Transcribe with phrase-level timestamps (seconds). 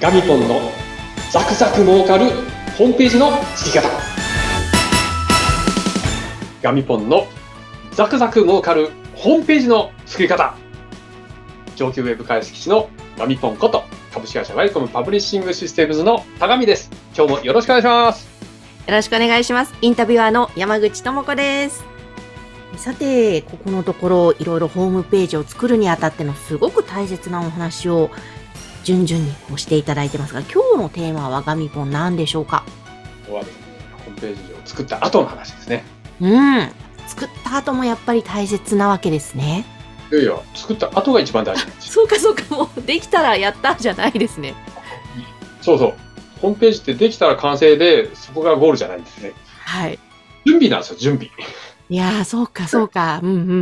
[0.00, 0.60] ガミポンの
[1.32, 2.26] ザクザク儲かる
[2.76, 3.88] ホームページの作り方
[6.62, 7.26] ガミポンの
[7.92, 10.54] ザクザク儲かるホームページの作り方
[11.76, 18.36] 上級ウェブ解析士のガミポンこと株式会社ワイコムパブリッシングシステムズの高見です今日もよろしくお願いします
[18.86, 19.74] よろしくお願いします。
[19.82, 21.84] インタビュアーの山口智子です。
[22.76, 28.10] さて、ここのところ、いろいろホームページを作るにあたってのすごく大切なお話を
[28.86, 32.64] 順々にこうしていただいてますが、今日のテーマはガミポン何でしょうか？
[33.26, 35.84] ホームページを作った後の話ですね
[36.20, 36.70] うん。
[37.08, 39.64] 作った後もやっぱり大切なわけですね。
[40.12, 44.54] いやいや作った後が一番大事 そうかそうか、もうできたらやったじゃないですね。
[45.62, 45.94] そうそう
[46.40, 49.32] ホームページってできたら完成でそこがゴールじゃないんですね
[49.64, 49.98] はい。
[50.44, 51.28] 準備なんですよ準備
[51.88, 53.18] いやー、そうかそうか。
[53.20, 53.52] うんうんうんう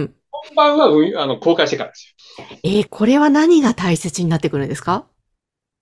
[0.00, 0.14] ん。
[0.48, 2.13] 本番は運あの公開してからですよ
[2.62, 5.06] えー、これは何が大切になってくるんですか？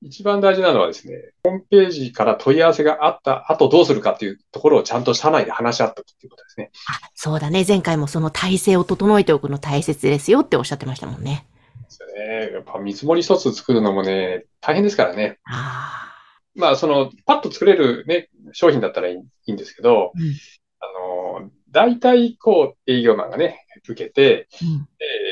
[0.04, 1.14] 一番大事なのはですね、
[1.44, 6.72] ホームページから問い合わせがあった後どうするかっていうところをちゃんと社内で話し合ったっていうことですね。
[6.88, 7.64] あ、そうだね。
[7.66, 11.46] 前回もその体制を整えておくの大切ですよっておっしゃってましたもんね。
[11.84, 12.52] ですよね。
[12.52, 15.38] やっぱ見積もり一つ作るのもね、大変ですからね。
[15.44, 16.12] あ
[16.56, 20.34] まあ、その、パッと作れるね、商品だったらいいんですけど、うん
[20.80, 24.64] あの、大体こう、営業マンがね、受けて、あ。
[24.64, 24.88] うん。
[24.98, 25.31] え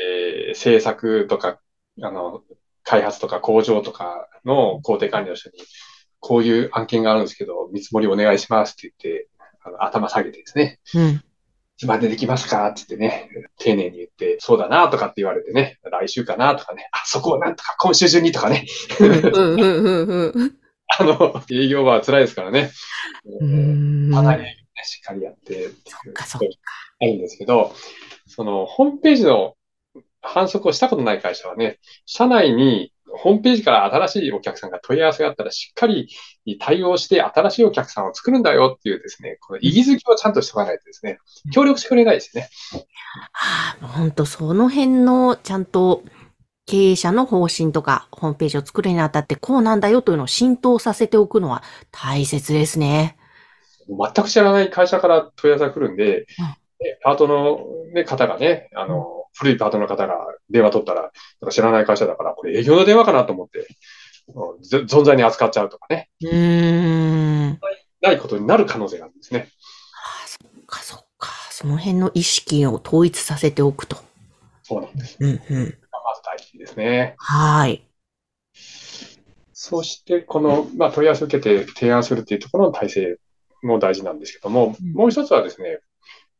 [0.55, 1.59] 制作とか、
[2.01, 2.41] あの、
[2.83, 5.57] 開発とか工場とかの工程管理の人に、
[6.19, 9.27] こういう案件があるんですけど、見積もりお願いしますって言って、
[9.63, 11.09] あの頭下げてですね、うん。
[11.11, 11.19] い
[11.77, 18.65] つまでできますかって言ってね、丁寧に言って、そうだなとかって言われてね、来週かなとかね、あ、そこをなんとか今週中にとかね、
[20.99, 22.71] あの、営業は辛いですからね。
[23.25, 24.11] うーん。
[24.11, 26.47] かなりねしっかりやってっていうそっかそっか。
[26.99, 27.73] あるんですけど、
[28.27, 29.55] その、ホームページの
[30.21, 36.09] 反則をしたことない会社はね、社内にホームページから新しいお客さんが問い合わせがあったらしっかり
[36.59, 41.19] 対応して新しいお客さんを作るんだよっていうですね、この意義づけをちゃんとしておかないとですね、
[41.51, 42.49] 協力してくれないですよね。
[43.33, 46.03] はあ、ほんとその辺のちゃんと
[46.65, 53.17] 経営者の方針とかホームページを作るにあたってこうなんだよというのを浸透させておくのは大切ですね。
[53.87, 56.25] 全く知らない会社から問い合わせが来るんで、うん
[56.81, 57.59] ねパートの、
[57.93, 60.15] ね、方がね、あの、古いパートの方が
[60.49, 61.11] 電話取ったら、なん
[61.45, 63.65] か知らない会社だから、これ営業の電話かなと思って、うん
[64.61, 67.59] ぜ存在に扱っちゃうとかね、うーん。
[68.01, 69.39] ないことになる可能性があるんですね。
[69.91, 71.31] はあ、そっかそっか。
[71.51, 73.97] その辺の意識を統一させておくと。
[74.63, 75.17] そうなんです。
[75.19, 75.37] うんうん。
[75.39, 77.15] まず大事ですね。
[77.17, 77.83] はい。
[79.53, 83.17] そして、この、まあ、問い合わせを受けて提案するっていうところの体制
[83.61, 85.79] も大事なんですけども、うんもう一つはですね、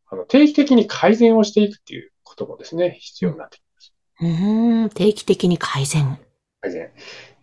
[0.10, 3.94] あの定期的に改善をしていくっていうこともですね、必要になってきます。
[4.22, 4.90] うーん。
[4.90, 6.18] 定期的に改善。
[6.62, 6.92] 改善。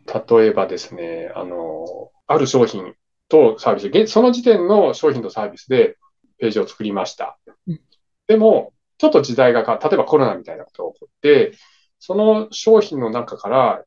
[0.06, 1.84] 例えばですね、あの、
[2.26, 2.94] ある商品
[3.28, 5.96] とサービス、現その時点の商品とサービスで
[6.38, 7.80] ページを作りましたうん。
[8.26, 11.52] でも、ちょっと時代が変わ例えばコロナみたいなことが起こって、
[11.98, 13.84] その商品の中から、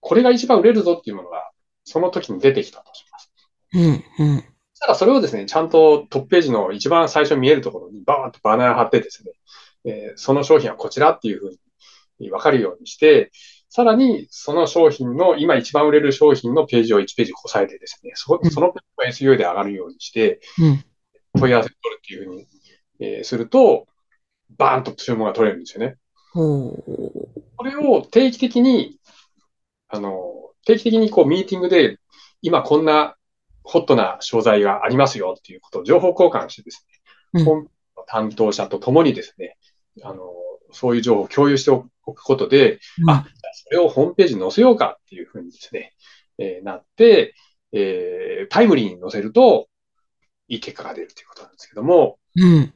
[0.00, 1.50] これが一番売れるぞっていうものが、
[1.84, 3.32] その時に出てきたとします。
[3.72, 4.44] うんうん。
[4.80, 9.32] ただそれをですね、ちゃんとトップページの一番最初見えるところにバーンとバナーを貼ってですね、
[9.84, 11.50] えーその商品はこちらっていうふう
[12.18, 13.30] に分かるようにして、
[13.68, 20.84] さらにその商品の今一番売れる商品のページを1ページ押さえてですね、そうんそのページが SEO で上がるようにして、うん。
[21.40, 22.46] 問い合わせを取るっていうふうに、
[23.00, 23.86] えーすると、
[24.56, 25.96] バーンと注文が取れるんですよね。
[27.56, 28.98] これを定期的に、
[29.88, 30.32] あの、
[30.64, 31.98] 定期的にこうミーティングで、
[32.42, 33.16] 今こんな
[33.62, 36.86] ホットな商材がありますよっていうことを情報交換してです
[37.34, 37.68] ね、うん本
[38.06, 39.56] 担当者と共にですね、
[40.02, 40.32] あの、
[40.72, 41.82] そういう情報を共有してお
[42.14, 45.92] くことで、うんあ、それをホームページに載せようかっていうふうにですね、
[46.38, 47.34] えーなって、
[47.72, 49.68] えータイムリーに載せると、
[50.48, 52.72] いい結果が出るということなんですけども、うん。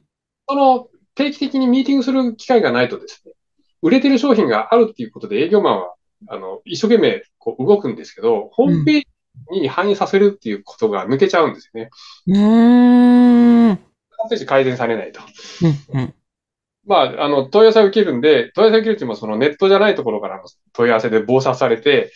[0.49, 3.33] その定期的にミーティングする機会がないとですね、
[3.83, 5.95] 売れてる商品があるっていうことで営業マンは、
[6.29, 11.91] あの、一生懸命こう動くんですけど、ホームページに反映させるっていうことが抜けちゃうんですよね。
[12.29, 13.77] うーん。
[13.77, 15.21] ホームページ改善されないと。
[15.93, 16.15] うんうん。
[16.89, 22.11] まあ、あの、問い合わせを受けるんで、問い合わせを受けるっていうのもそのネットじゃないところからの問い合わせで暴殺されて、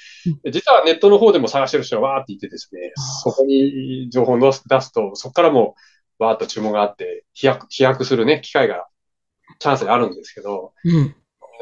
[0.50, 2.92] 実はネットの方でも探してる人がわーって言ってですね、
[3.22, 5.74] そこに情報を出すと、そこからも
[6.18, 8.86] わーっと注文があって、飛躍、飛躍するね、機会が、
[9.58, 10.92] チャンスがあるんですけど、うん。
[10.94, 11.14] 見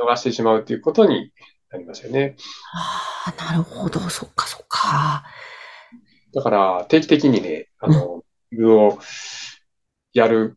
[0.09, 1.33] 逃してしまうっていうことに
[1.71, 2.37] なりますよね。
[2.73, 3.99] ああ、なるほど。
[4.09, 5.25] そっかそっか。
[6.33, 8.23] だから、定期的にね、あの、
[8.53, 8.99] 運を
[10.13, 10.57] やる、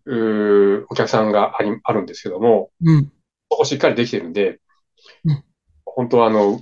[0.90, 3.12] お客さんがあり、あるんですけども、うん。
[3.52, 4.60] そこしっかりできてるんで
[5.26, 5.44] うん、
[5.86, 6.62] 本当はあの、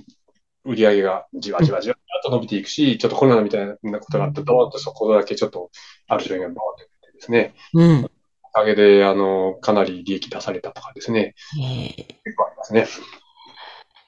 [0.64, 5.70] 売り上げがじわじわじわと伸びていくし、ちょっとコロナみたいなことがあって、ドーンとそこだけちょっと、
[6.08, 6.62] ある商品がバーンと
[7.02, 7.54] 出てですね。
[7.74, 8.10] うん。
[8.44, 11.34] おかげで、あの、かなり利益出されたとかですね。
[12.24, 12.86] 結構ありますね。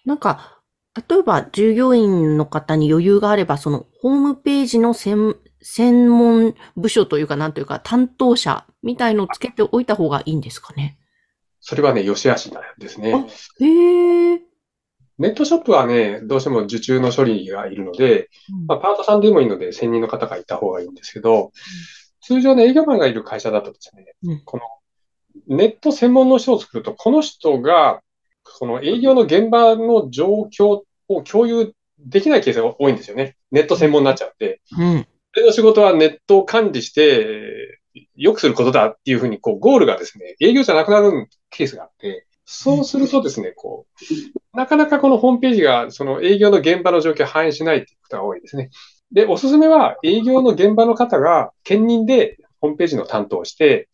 [0.05, 0.61] なんか、
[1.09, 10.99] 例えば従業員の方に余裕があれば、そのホームページの専専門部署というか、なんというか、担当者みたいのをつけておいた方がいいんですかね？
[11.61, 13.27] それはね、良し悪しなんですね。
[13.61, 14.41] へえ。
[15.19, 21.51] ネットショップはね、どうしても受注の処理がいるので、うん、まあ、パートさんでもいいので、専任の方がいた方がいいんですけど、うん、
[22.21, 24.63] 通常ね、営業マンがいる会社だとですね、うん、この
[25.57, 28.01] ネット専門の人を作ると、この人が、
[28.59, 33.37] この営業の現場の状況を共有できないケースが多いんですよね。
[33.51, 34.61] ネット専門になっちゃって。
[34.79, 35.07] うん。
[35.35, 37.81] それの仕事はネットを管理して、
[38.15, 43.87] 良くすることだっていうふうに、こう、ゴールがですね、営業じゃなくなるケースがあって、そうするとですね、こ
[44.53, 48.71] う、なかなかこのホームページが、その営業の現場の状況を反映しないっていうことが多いですね。
[49.11, 53.89] で、おすすめは、営業の現場の方が、兼任でホームページの担当をして、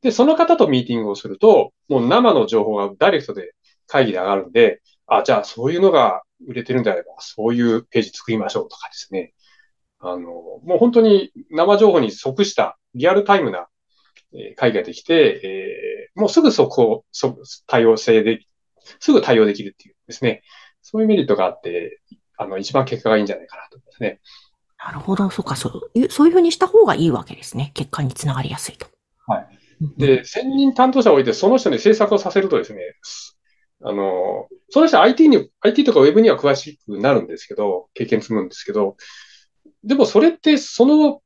[0.00, 3.52] で、その方とミーティングをすると、もう生の情報がダイレクトで
[3.86, 9.34] 会議で上がるんで、あ、じゃあそういうのが売れてるんであれば、そういうページ作りましょうとかですね。
[10.00, 13.68] あの、もう本当に生情報に即したリアルタイムな
[14.56, 17.36] 会議ができて、えー、もうすぐそこ、そ
[17.66, 18.40] 対応性で、
[18.98, 20.42] すぐ対応できるっていうですね。
[20.82, 22.00] そういうメリットがあって、
[22.36, 24.20] あの、一番結果がいいんじゃないかなと思いますね。
[24.82, 25.28] なるほど。
[25.28, 27.70] そうか、そういう、そういうふうにした方がいいわけですね。
[27.74, 28.86] 結果につながりやすいと。
[29.26, 29.48] はい。
[29.98, 32.80] で、専任担当者を置いて、その人に制作をさせるとですね、
[33.82, 38.96] あの、その人は IT に、IT とか Web には詳しくなるんですけど、経験積むんですけど、
[39.84, 41.22] でもそれってその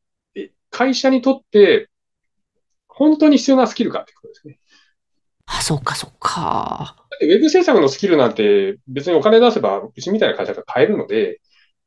[0.71, 1.89] 会社にとって
[2.89, 4.59] 本当に必要なスキルかってことですね。
[5.47, 6.97] あ、そっかそっか。
[7.11, 11.41] だってウェブ制作のスキルなんて別にお金出せばうちみたいな会社が買えるので、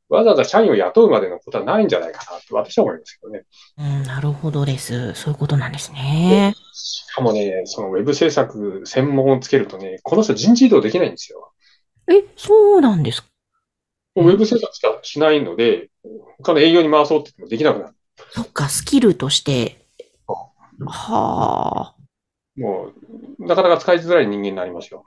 [0.08, 3.44] わざわざ社員を雇うまでのことはないんじゃないかなと私は思いますけどね。
[3.78, 5.12] うん、なるほどです。
[5.14, 6.54] そういうことなんですね。
[6.72, 11.52] しかもね、そのウェブ制作専門をつけるとね、この人人事異動できないんですよ。
[12.10, 13.28] え、そうなんですか？
[14.16, 15.90] ウェブ制作しかしないので、
[16.38, 17.94] 他の営業に回そうって言ってもできなくなる。
[18.30, 19.86] そっか、スキルとして。
[20.26, 21.94] はあ。
[22.56, 22.92] も
[23.38, 25.04] う、なかなか使いづらい人間になりますよ。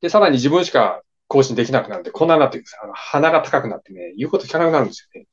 [0.00, 5.26] で、さらに自分しか更新できなくなるんで、こんなになってくるんですあの鼻が高くなってね、言うこと聞かなくなるんですよね。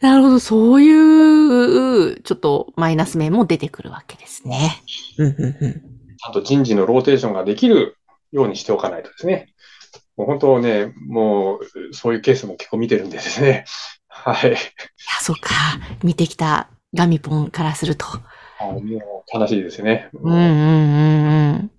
[0.00, 4.82] なるほど、そういう、ちょっとマイナス面も出てくるわけですね。
[5.16, 7.96] ちゃんと人事のローテーションができる
[8.32, 9.54] ようにしておかないとですね。
[10.20, 13.64] もう本当ね、もう、そういうケースも結構見てるんでですね。
[14.06, 14.50] はい。
[14.50, 14.58] いや、
[15.22, 15.54] そっか。
[16.02, 18.04] 見てきたガミポンからすると。
[18.58, 18.82] あもう
[19.34, 20.10] 悲しいですね。
[20.12, 21.70] うんうん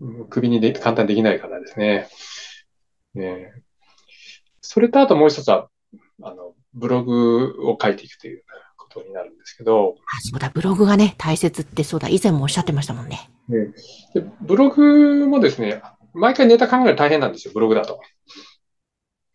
[0.00, 0.28] うんうん。
[0.30, 2.08] 首にで簡単にできないからですね。
[3.12, 3.52] ね
[4.62, 5.68] それとあともう一つは、
[6.22, 8.42] あの、ブログを書いていくという
[8.78, 9.96] ことになるんですけど。
[9.98, 13.30] あそうだ、ブログがね、大切ってそうだ、以前もおっしゃってましたもんね。
[13.48, 13.66] ね
[14.14, 15.82] でブログもですね、
[16.14, 18.00] 毎回ネタ考えるの大変なんですよ、ブログだと。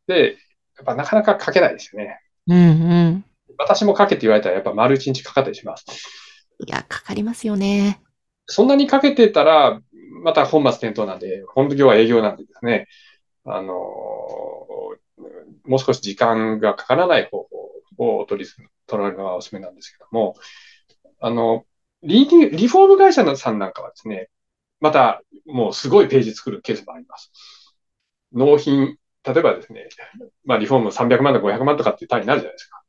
[0.08, 0.38] で、
[0.78, 2.20] やっぱなかなか書けないですよね。
[2.48, 2.64] うんう
[3.10, 3.26] ん。
[3.58, 5.86] 私も書けって言われたらやっぱ丸一日かかったりします。
[6.60, 8.02] いや、かかりますよね。
[8.48, 9.80] そんなにかけてたら、
[10.24, 12.88] また本末転倒なんで、本業は営業なんでですね、
[13.46, 13.74] あの、
[15.66, 17.48] もう少し時間がかからない方
[17.98, 18.50] 法を取り、
[18.88, 20.36] 取られるのがおすすめなんですけども、
[21.20, 21.66] あの、
[22.04, 24.30] リリフォーム会社さんなんかはですね、
[24.80, 27.32] また、もうすごいページ作るケースもあります。
[28.34, 29.88] 納品、例えばですね、
[30.44, 32.82] まあ、リフォーム300万とか500万とかっていう単位になるじゃないですか。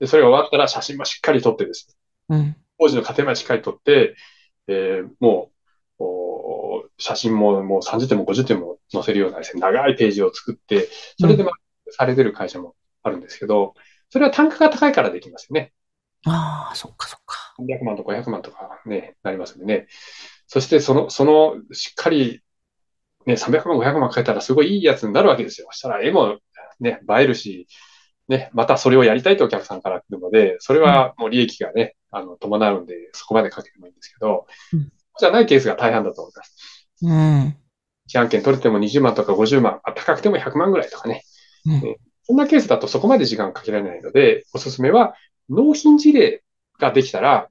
[0.00, 1.88] で、それが終わったら写真もしっかり撮ってです
[2.28, 4.16] ね、うん、工事の過程までしっかり撮って、
[4.66, 5.58] えー、もう、
[6.98, 11.52] 写真ももう30点も50点も載せるようなですね、長いページを作って、それでまあ、
[11.90, 13.74] されてる会社もあるんですけど、
[14.10, 15.72] それは単価が高いからできますよね。
[16.26, 17.54] ああ、そっかそっか。
[17.60, 19.86] 300万とか500万とかね、なりますんでね。
[20.48, 22.42] そしてその、その、しっかり、
[23.26, 25.68] ね、300万、500万かけたらすごいいいやつになるわけですよ。
[25.70, 26.38] そしたら絵も
[26.80, 27.68] ね、映えるし、
[28.28, 36.88] ね、またそれをやりたいとお客さんから来るので、それはもう利益がね、あの、伴うんで、そこまでかけてもいいんですけど、うん、じゃないケースが大半だと思います。
[37.02, 37.56] うん。
[38.08, 41.24] 1案件取れても20万とか50万、高くても100万ぐらいとかね。
[41.66, 45.14] うん、ねそんなケースだとそこまで時間かけられないので、おすすめは、
[45.50, 46.42] 納品事例
[46.78, 47.48] ができたら、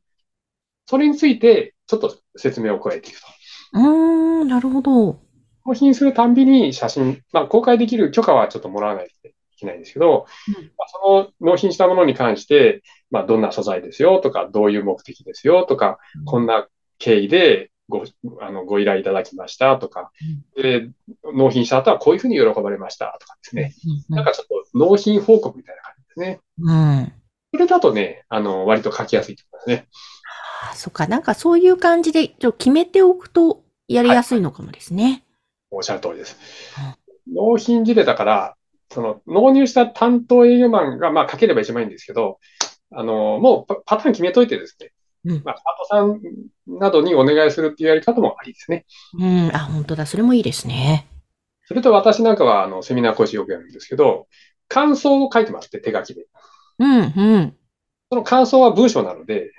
[0.85, 3.27] それについてちょっと説明を加えていくと。
[3.73, 5.19] うーん、なるほど。
[5.65, 16.67] 納品するたんびに写真、まあ、公開できる許可はちょっともらわないといけないんですけど、うん、まあ、その納品したものに関して、まあ、どんな素材ですよとか、どういう目的ですよとか、うん、こんな
[16.99, 18.03] 経緯でご、
[18.41, 20.11] あの、ご依頼いただきましたとか、
[20.55, 20.89] で、
[21.23, 23.73] 納品した後はこういうふうに喜ばれましたとかですね。
[24.09, 26.39] なんかちょっと納品報告みたいな感じですね。
[26.59, 27.13] うん。
[27.53, 29.87] それだとね、あの、割と書きやすいと思いますね。
[30.63, 35.23] あそっか、なんかそういう感じで、ちょっと決めておくとやりやすいのかもですね。
[35.71, 36.37] おっしゃる通りです。
[37.33, 38.55] 納品事例だから、
[38.89, 42.39] その、納入した担当営業マンが、まあ、書ければ一番いいんですけど、
[42.91, 44.93] あの、もうパパターン決めといてですね、
[45.25, 48.85] うんまあ、パートさんなどにお願いするっていうやり方もありですね。
[49.19, 49.51] うん。
[49.53, 50.05] あ、本当だ。
[50.05, 51.07] それもいいですね。
[51.65, 54.27] それと私なんかは、あの、セミナー講師よくやるんですけど、
[54.69, 56.27] 感想を書いてますって、手書きで。
[56.79, 57.55] うん、うん。
[58.09, 59.51] その感想は文章なので、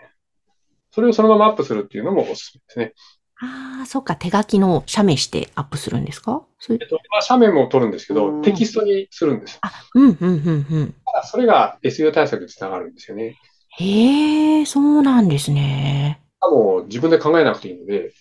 [0.91, 2.95] それをそのままアップするっていうのもおすすめですね。
[3.41, 4.17] ああ、そっか。
[4.17, 6.43] 手書きの写メしてアップするんですか？
[6.71, 9.59] えっと、まあ、斜面も取るんですけど、うんテキストにするんです。
[9.63, 10.95] あ、うん、うん、うん、うん。
[11.25, 13.37] それが SEO 対策につながるんですよね。
[13.79, 16.21] へえ、そうなんですね。
[16.41, 18.13] もう自分で考えなくていいので、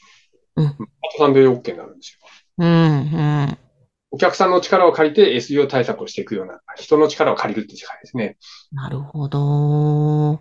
[0.56, 0.76] うんパー
[1.18, 2.28] トさんで OK になるんですよ。
[2.60, 2.74] うん、う
[3.52, 3.58] ん。
[4.12, 8.38] お客さんの力を借りて SEO 対策をしていくような、人の力を借りるって世界ですね。
[8.72, 9.40] なるほど。
[10.30, 10.40] うん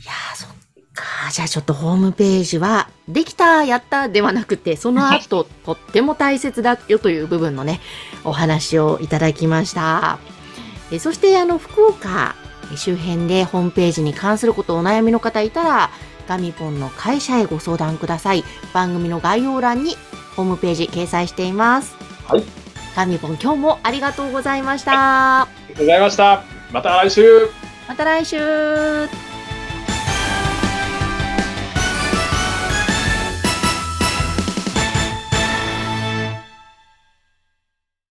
[0.00, 0.48] いやー、そっ
[0.94, 1.30] か。
[1.30, 7.80] じゃあちょっとホームページは、できた、やったではなくて、その後、とっても大切だよという部分のね、
[8.24, 10.18] お話をいただきました。
[10.90, 12.34] えそして、あの、福岡
[12.72, 15.90] え周辺でホームページに関することお悩みの方いたら、
[16.28, 18.44] ガミポンの会社へご相談ください。
[18.72, 19.96] 番組の概要欄に
[20.36, 21.94] ホームページ掲載しています。
[22.26, 22.44] はい。
[22.96, 25.42] ガミポン、今日もありがとうございました。
[25.42, 26.42] ありがとうございました。
[26.72, 27.48] また来週
[27.88, 28.38] また来週